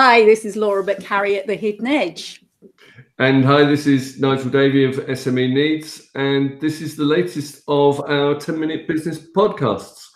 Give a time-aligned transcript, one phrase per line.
[0.00, 2.44] Hi, this is Laura McHarrie at The Hidden Edge.
[3.18, 8.00] And hi, this is Nigel Davey of SME Needs, and this is the latest of
[8.08, 10.06] our 10 minute business podcasts.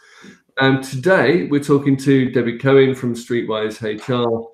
[0.60, 4.52] And today we're talking to Debbie Cohen from Streetwise HR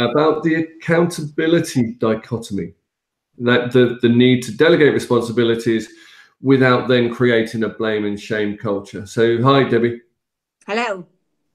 [0.00, 2.74] about the accountability dichotomy,
[3.38, 5.88] that the, the need to delegate responsibilities
[6.42, 9.04] without then creating a blame and shame culture.
[9.04, 10.00] So, hi, Debbie.
[10.64, 11.04] Hello.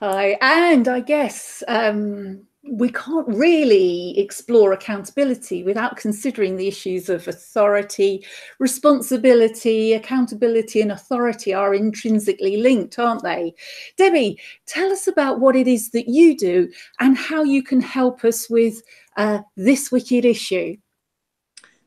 [0.02, 7.28] Hi, and I guess um, we can't really explore accountability without considering the issues of
[7.28, 8.26] authority,
[8.60, 13.54] responsibility, accountability, and authority are intrinsically linked, aren't they?
[13.98, 18.24] Debbie, tell us about what it is that you do and how you can help
[18.24, 18.82] us with
[19.18, 20.76] uh, this wicked issue.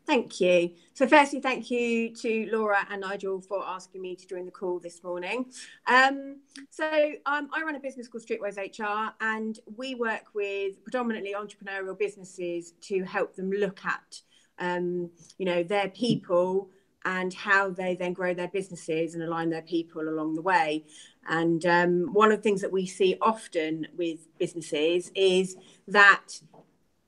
[0.07, 0.71] Thank you.
[0.99, 4.81] So, firstly, thank you to Laura and Nigel for asking me to join the call
[4.81, 5.47] this morning.
[5.87, 11.37] Um, so, um, I run a business called Streetwise HR, and we work with predominantly
[11.39, 14.23] entrepreneurial businesses to help them look at,
[14.59, 15.09] um,
[15.39, 16.69] you know, their people
[17.05, 20.85] and how they then grow their businesses and align their people along the way.
[21.29, 26.41] And um, one of the things that we see often with businesses is that,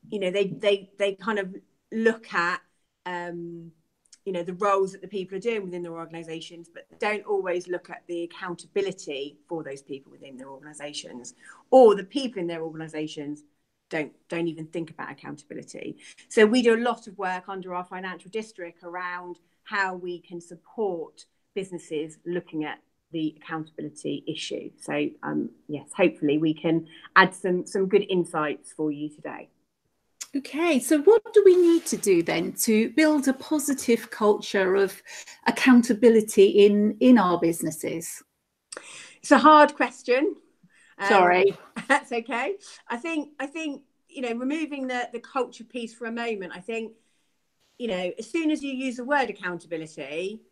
[0.09, 1.57] you know, they they they kind of
[1.91, 2.61] look at
[3.05, 3.73] um,
[4.25, 7.69] you know the roles that the people are doing within their organizations but don't always
[7.69, 11.35] look at the accountability for those people within their organizations
[11.71, 13.45] or the people in their organizations
[13.91, 15.99] don't don't even think about accountability.
[16.29, 20.41] So we do a lot of work under our financial district around how we can
[20.41, 22.79] support businesses looking at
[23.13, 24.71] the accountability issue.
[24.81, 29.51] So um, yes hopefully we can add some some good insights for you today
[30.37, 35.03] Okay, so what do we need to do then to build a positive culture of
[35.47, 38.23] accountability in in our businesses?
[39.17, 40.37] It's a hard question.
[40.99, 42.55] Um, Sorry, that's okay.
[42.89, 46.53] I think I think you know removing the the culture piece for a moment.
[46.55, 46.93] I think
[47.79, 50.43] you know as soon as you use the word accountability,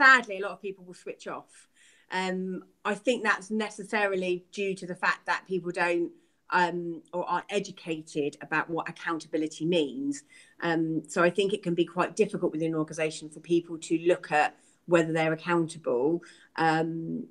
[0.00, 1.68] sadly a lot of people will switch off.
[2.10, 6.10] Um, I think that's necessarily due to the fact that people don't
[6.50, 10.24] um, or are educated about what accountability means.
[10.62, 13.98] Um, so I think it can be quite difficult within an organisation for people to
[14.06, 16.22] look at whether they're accountable.
[16.56, 17.26] Um,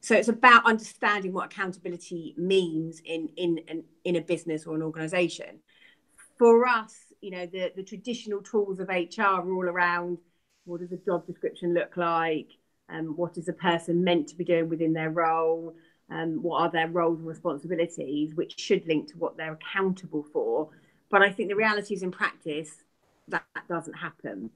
[0.00, 4.82] so it's about understanding what accountability means in in in, in a business or an
[4.82, 5.58] organisation.
[6.38, 10.18] For us, you know, the, the traditional tools of HR are all around
[10.64, 12.50] what does a job description look like,
[12.88, 15.74] um, what is a person meant to be doing within their role,
[16.10, 20.68] um, what are their roles and responsibilities, which should link to what they're accountable for.
[21.10, 22.70] But I think the reality is in practice
[23.28, 24.50] that, that doesn't happen.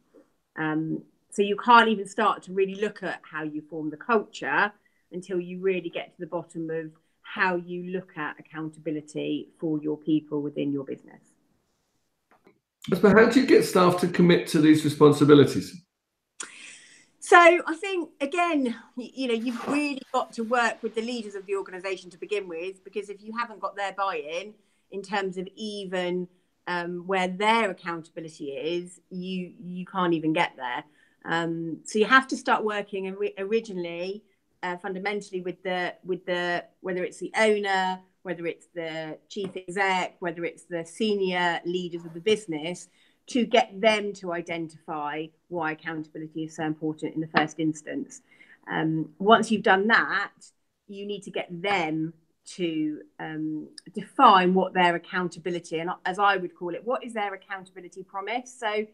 [0.56, 4.72] Um, so you can't even start to really look at how you form the culture
[5.12, 6.90] until you really get to the bottom of
[7.22, 11.20] how you look at accountability for your people within your business.
[12.88, 15.80] But how do you get staff to commit to these responsibilities?
[17.30, 21.46] So I think again, you know, you've really got to work with the leaders of
[21.46, 24.52] the organisation to begin with, because if you haven't got their buy-in
[24.91, 26.26] in terms of even
[26.66, 30.82] um, where their accountability is, you you can't even get there.
[31.24, 34.24] Um, so you have to start working originally,
[34.64, 40.16] uh, fundamentally with the with the whether it's the owner, whether it's the chief exec,
[40.18, 42.88] whether it's the senior leaders of the business,
[43.30, 48.22] to get them to identify why accountability is so important in the first instance.
[48.70, 50.32] Um, once you've done that,
[50.88, 52.12] you need to get them
[52.56, 57.32] to um, define what their accountability and as I would call it, what is their
[57.32, 58.52] accountability promise?
[58.58, 58.86] So,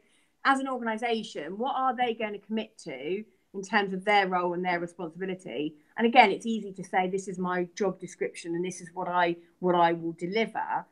[0.44, 3.24] as an organisation, what are they going to commit to
[3.54, 5.74] in terms of their role and their responsibility?
[5.96, 9.08] And again, it's easy to say this is my job description and this is what
[9.08, 10.84] I what I will deliver,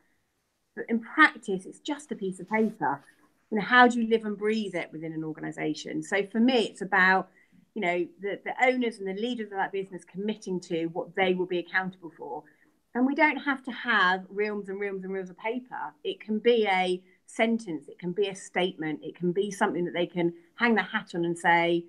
[0.75, 3.01] but in practice, it's just a piece of paper
[3.51, 6.03] you know how do you live and breathe it within an organization?
[6.03, 7.29] So for me it's about
[7.73, 11.33] you know the, the owners and the leaders of that business committing to what they
[11.33, 12.43] will be accountable for.
[12.93, 15.93] And we don't have to have realms and realms and reams of paper.
[16.03, 19.93] It can be a sentence it can be a statement it can be something that
[19.93, 21.83] they can hang the hat on and say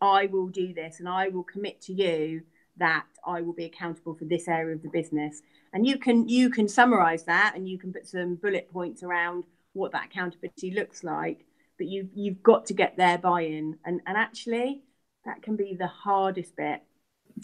[0.00, 2.42] i will do this and i will commit to you
[2.76, 5.42] that i will be accountable for this area of the business.
[5.74, 9.44] And you can you can summarize that and you can put some bullet points around
[9.72, 11.44] what that accountability looks like
[11.78, 14.82] but you've you've got to get their buy-in and and actually
[15.24, 16.82] that can be the hardest bit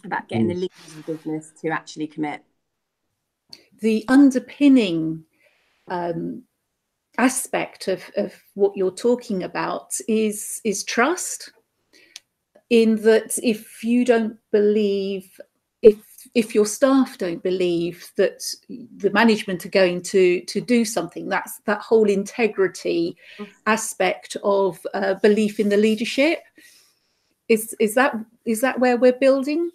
[0.04, 0.50] about getting mm.
[0.50, 2.42] the leaders of the business to actually commit
[3.80, 5.24] the underpinning
[5.88, 6.42] um,
[7.16, 11.52] aspect of, of what you're talking about is is trust
[12.70, 15.40] in that if you don't believe
[15.82, 15.96] if
[16.34, 21.60] if your staff don't believe that the management are going to to do something that's
[21.60, 23.48] that whole integrity mm.
[23.66, 26.40] aspect of uh, belief in the leadership
[27.48, 29.70] is is that is that where we're building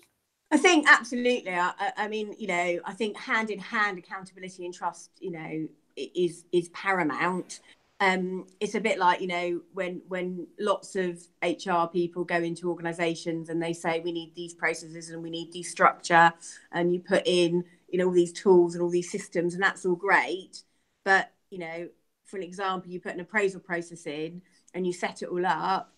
[0.51, 1.51] I think absolutely.
[1.51, 5.67] I, I, mean, you know, I think hand in hand accountability and trust, you know,
[5.95, 7.59] is is paramount.
[7.99, 12.69] Um, it's a bit like you know when when lots of HR people go into
[12.69, 16.33] organisations and they say we need these processes and we need these structure,
[16.71, 19.85] and you put in you know all these tools and all these systems, and that's
[19.85, 20.63] all great.
[21.05, 21.87] But you know,
[22.25, 24.41] for an example, you put an appraisal process in
[24.73, 25.92] and you set it all up,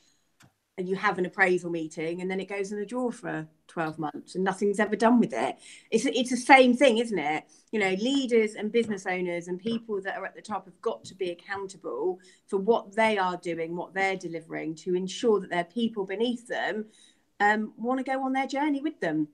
[0.78, 3.98] and you have an appraisal meeting and then it goes in the drawer for 12
[3.98, 5.58] months and nothing's ever done with it.
[5.90, 7.46] It's it's the same thing isn't it?
[7.72, 11.04] You know leaders and business owners and people that are at the top have got
[11.06, 15.64] to be accountable for what they are doing what they're delivering to ensure that their
[15.64, 16.86] people beneath them
[17.40, 19.28] um, want to go on their journey with them.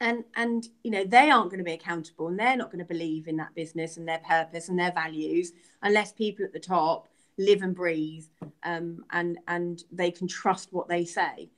[0.00, 2.84] And and you know they aren't going to be accountable and they're not going to
[2.84, 7.08] believe in that business and their purpose and their values unless people at the top
[7.38, 8.26] live and breathe
[8.62, 11.48] um, and and they can trust what they say.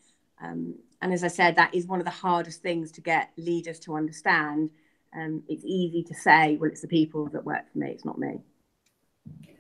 [0.41, 3.79] Um, and as i said that is one of the hardest things to get leaders
[3.81, 4.71] to understand.
[5.17, 8.19] Um, it's easy to say well it's the people that work for me it's not
[8.19, 8.41] me.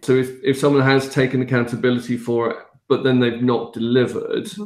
[0.02, 2.56] So if, if someone has taken accountability for it
[2.88, 4.64] but then they've not delivered mm-hmm.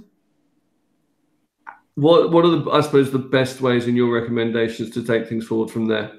[1.94, 5.46] what what are the i suppose the best ways in your recommendations to take things
[5.46, 6.12] forward from there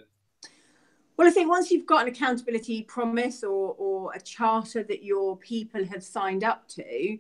[1.17, 5.37] well, I think once you've got an accountability promise or, or a charter that your
[5.37, 7.17] people have signed up to,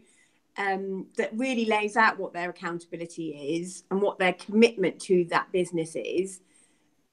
[0.57, 3.29] um, that really lays out what their accountability
[3.59, 6.41] is and what their commitment to that business is,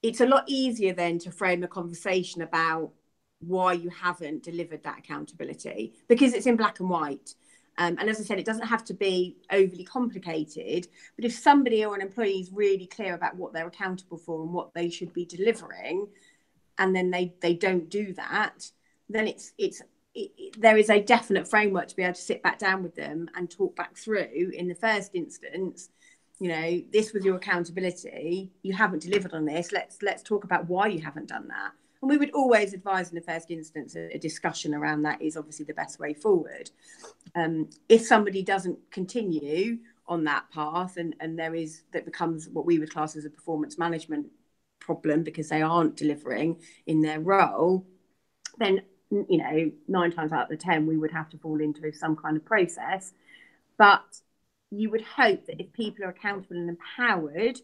[0.03, 2.91] it's a lot easier then to frame a conversation about
[3.39, 7.35] why you haven't delivered that accountability because it's in black and white.
[7.77, 10.87] Um, and as I said, it doesn't have to be overly complicated.
[11.15, 14.53] But if somebody or an employee is really clear about what they're accountable for and
[14.53, 16.07] what they should be delivering,
[16.81, 18.69] and then they they don't do that
[19.07, 19.81] then it's it's
[20.13, 22.95] it, it, there is a definite framework to be able to sit back down with
[22.95, 25.89] them and talk back through in the first instance
[26.39, 30.67] you know this was your accountability you haven't delivered on this let's let's talk about
[30.67, 31.71] why you haven't done that.
[32.01, 35.37] And we would always advise in the first instance a, a discussion around that is
[35.37, 36.71] obviously the best way forward.
[37.35, 42.65] Um, if somebody doesn't continue on that path and and there is that becomes what
[42.65, 44.25] we would class as a performance management
[44.81, 47.87] problem because they aren't delivering in their role,
[48.57, 51.93] then you know nine times out of the ten we would have to fall into
[51.93, 53.13] some kind of process.
[53.77, 54.03] But
[54.69, 57.59] you would hope that if people are accountable and empowered,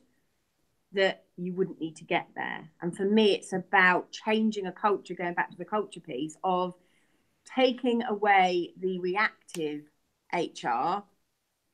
[0.94, 2.70] that you wouldn't need to get there.
[2.82, 6.74] And for me, it's about changing a culture, going back to the culture piece of
[7.56, 9.84] taking away the reactive
[10.34, 11.04] HR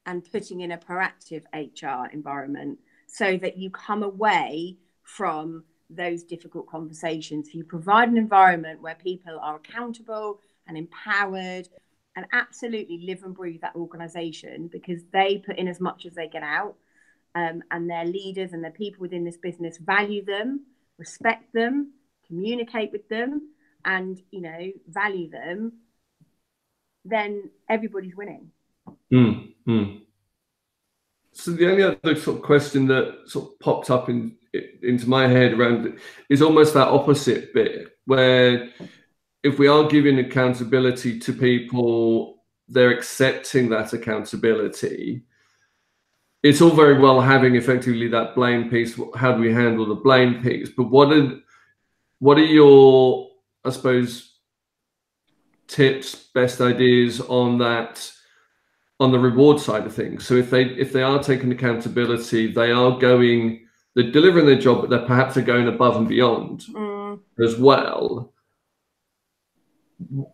[0.06, 6.68] and putting in a proactive HR environment so that you come away from those difficult
[6.68, 7.48] conversations.
[7.48, 11.68] If You provide an environment where people are accountable and empowered
[12.16, 16.28] and absolutely live and breathe that organization because they put in as much as they
[16.28, 16.76] get out.
[17.36, 20.68] Um, and their leaders and their people within this business value them,
[21.00, 21.94] respect them,
[22.28, 23.50] communicate with them,
[23.86, 25.74] and you know value them.
[27.04, 28.52] Then everybody's winning.
[29.12, 30.02] Mm, mm.
[31.32, 34.36] So the only other sort of question that sort of popped up in
[34.82, 38.70] into my head around is almost that opposite bit where
[39.44, 45.24] if we are giving accountability to people, they're accepting that accountability.
[46.44, 49.00] It's all very well having effectively that blame piece.
[49.16, 50.70] How do we handle the blame piece?
[50.70, 51.40] But what are
[52.20, 53.30] what are your,
[53.66, 54.38] I suppose,
[55.68, 58.12] tips, best ideas on that?
[59.00, 60.26] on the reward side of things.
[60.26, 63.63] So if they if they are taking accountability, they are going
[63.96, 67.20] they're delivering their job, but they're perhaps are going above and beyond mm.
[67.44, 68.34] as well.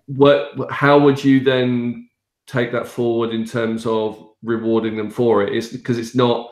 [0.06, 2.10] What how would you then
[2.48, 5.54] take that forward in terms of rewarding them for it?
[5.54, 6.52] Is because it's not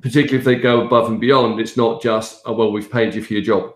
[0.00, 3.22] particularly if they go above and beyond, it's not just oh well we've paid you
[3.22, 3.72] for your job.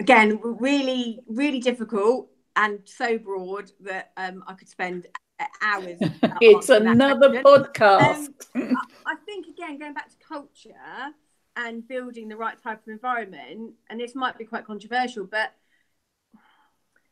[0.00, 5.06] Again, really, really difficult and so broad that um, I could spend
[5.62, 5.98] hours.
[6.40, 8.28] it's another podcast.
[8.54, 8.76] Um,
[9.06, 10.74] I think again, going back to culture
[11.56, 15.54] and building the right type of environment, and this might be quite controversial, but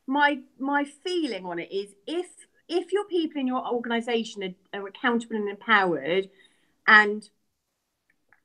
[0.05, 2.27] my my feeling on it is if
[2.69, 4.43] if your people in your organization
[4.73, 6.29] are, are accountable and empowered
[6.87, 7.29] and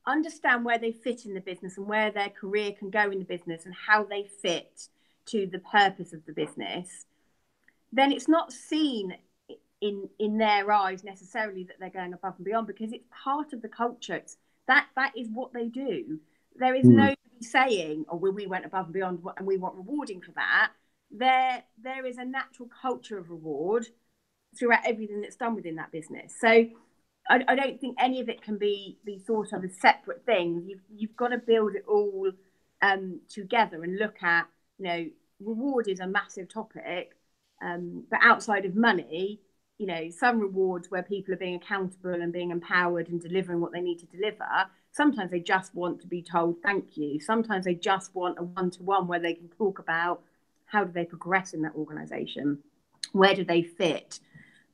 [0.07, 3.25] understand where they fit in the business and where their career can go in the
[3.25, 4.89] business and how they fit
[5.27, 7.07] to the purpose of the business
[7.93, 9.15] then it's not seen
[9.83, 13.61] in in their eyes necessarily that they're going above and beyond because it's part of
[13.61, 14.37] the culture it's
[14.69, 16.19] that that is what they do.
[16.57, 16.95] There is mm.
[16.95, 20.73] nobody saying, "Oh, well, we went above and beyond, and we want rewarding for that."
[21.11, 23.87] There, there is a natural culture of reward
[24.59, 26.35] throughout everything that's done within that business.
[26.41, 26.49] So,
[27.29, 30.65] I, I don't think any of it can be be thought of as separate things.
[30.67, 32.31] You've you've got to build it all
[32.83, 34.47] um, together and look at,
[34.79, 35.07] you know,
[35.41, 37.17] reward is a massive topic,
[37.63, 39.41] um, but outside of money,
[39.83, 43.73] you know, some rewards where people are being accountable and being empowered and delivering what
[43.73, 44.47] they need to deliver.
[44.93, 47.19] Sometimes they just want to be told thank you.
[47.19, 50.23] Sometimes they just want a one to one where they can talk about
[50.67, 52.59] how do they progress in that organization,
[53.11, 54.21] where do they fit.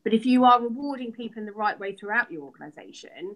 [0.04, 3.34] But if you are rewarding people in the right way throughout your organization,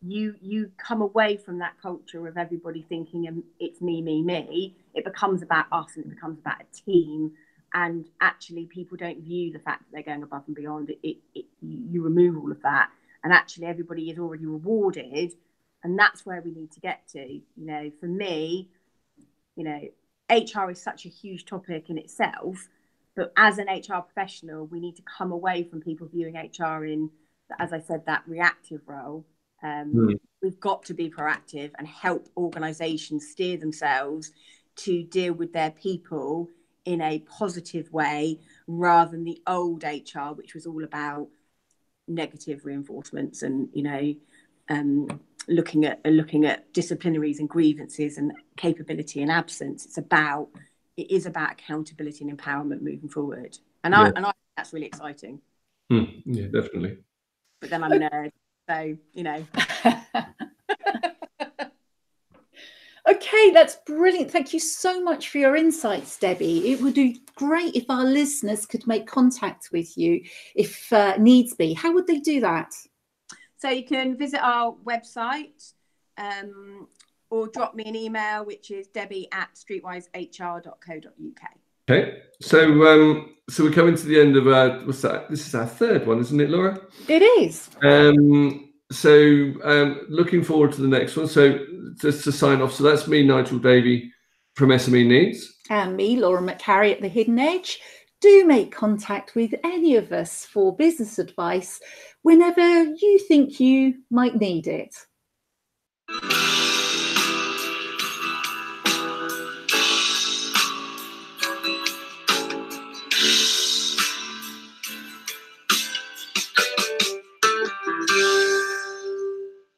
[0.00, 4.76] you you come away from that culture of everybody thinking um, it's me me me
[4.94, 7.32] it becomes about us and it becomes about a team
[7.74, 11.16] and actually people don't view the fact that they're going above and beyond it, it,
[11.34, 12.90] it you remove all of that.
[13.24, 15.32] And actually everybody is already rewarded
[15.84, 17.20] and that's where we need to get to.
[17.20, 18.70] You know for me
[19.56, 19.80] you know
[20.30, 22.68] hr is such a huge topic in itself
[23.16, 27.10] but as an hr professional we need to come away from people viewing hr in
[27.58, 29.24] as i said that reactive role.
[29.62, 30.20] Um, mm.
[30.42, 34.30] We've got to be proactive and help organisations steer themselves
[34.76, 36.48] to deal with their people
[36.84, 41.28] in a positive way rather than the old HR, which was all about
[42.06, 44.14] negative reinforcements and you know
[44.70, 49.84] um, looking at looking at disciplinaries and grievances and capability and absence.
[49.84, 50.48] It's about
[50.96, 54.02] it is about accountability and empowerment moving forward, and yeah.
[54.02, 55.40] I and I that's really exciting.
[55.90, 56.98] Mm, yeah, definitely.
[57.60, 58.32] But then I'm a nerd,
[58.68, 59.46] so, you know.
[63.08, 64.30] okay, that's brilliant.
[64.30, 66.72] Thank you so much for your insights, Debbie.
[66.72, 70.22] It would be great if our listeners could make contact with you
[70.54, 71.72] if uh, needs be.
[71.72, 72.72] How would they do that?
[73.56, 75.72] So you can visit our website
[76.16, 76.88] um,
[77.30, 81.50] or drop me an email, which is debbie at streetwisehr.co.uk.
[81.90, 85.30] Okay, so um, so we're coming to the end of our what's that?
[85.30, 86.78] This is our third one, isn't it, Laura?
[87.08, 87.70] It is.
[87.82, 91.28] Um, so um, looking forward to the next one.
[91.28, 91.58] So
[92.00, 94.12] just to sign off, so that's me, Nigel Davey
[94.54, 97.80] from SME Needs, and me, Laura McHarrie at the Hidden Edge.
[98.20, 101.78] Do make contact with any of us for business advice
[102.22, 104.92] whenever you think you might need it.